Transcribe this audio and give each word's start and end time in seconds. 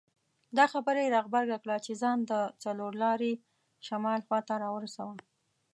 دا 0.57 0.65
خبره 0.73 0.99
یې 1.05 1.09
را 1.15 1.21
غبرګه 1.25 1.57
کړه 1.63 1.77
چې 1.85 1.93
ځان 2.01 2.17
د 2.31 2.33
څلور 2.63 2.91
لارې 3.03 3.31
شمال 3.87 4.19
خواته 4.27 4.53
راورساوه. 4.63 5.15